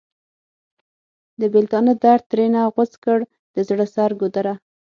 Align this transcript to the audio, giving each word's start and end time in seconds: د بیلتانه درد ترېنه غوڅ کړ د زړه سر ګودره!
د 1.39 1.41
بیلتانه 1.53 1.93
درد 2.03 2.23
ترېنه 2.31 2.61
غوڅ 2.73 2.91
کړ 3.03 3.17
د 3.53 3.57
زړه 3.67 3.85
سر 3.95 4.09
ګودره! 4.19 4.53